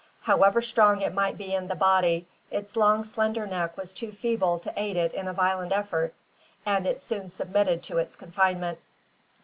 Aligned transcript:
However 0.23 0.63
strong 0.63 1.01
it 1.01 1.13
might 1.13 1.37
be 1.37 1.53
in 1.53 1.67
the 1.67 1.75
body, 1.75 2.25
its 2.49 2.75
long 2.75 3.03
slender 3.03 3.45
neck 3.45 3.77
was 3.77 3.93
too 3.93 4.11
feeble 4.11 4.57
to 4.57 4.73
aid 4.75 4.97
it 4.97 5.13
in 5.13 5.27
a 5.27 5.31
violent 5.33 5.71
effort; 5.71 6.15
and 6.65 6.87
it 6.87 6.99
soon 6.99 7.29
submitted 7.29 7.83
to 7.83 7.99
its 7.99 8.15
confinement. 8.15 8.79